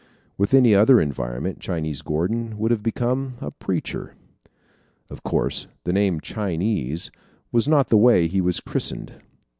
With 0.35 0.55
any 0.55 0.73
other 0.73 0.99
environment 0.99 1.59
Chinese 1.59 2.01
Gordon 2.01 2.57
would 2.57 2.71
have 2.71 2.81
become 2.81 3.35
a 3.39 3.51
preacher. 3.51 4.15
Of 5.11 5.21
course, 5.21 5.67
the 5.83 5.93
name 5.93 6.19
"Chinese," 6.21 7.11
was 7.51 7.67
not 7.67 7.89
the 7.89 7.97
way 8.01 8.25
he 8.25 8.41
was 8.41 8.61
christened. 8.61 9.13